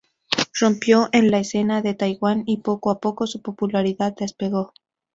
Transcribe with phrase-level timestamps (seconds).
[0.59, 4.73] Rompió en la escena en Taiwán y poco a poco su popularidad despegó.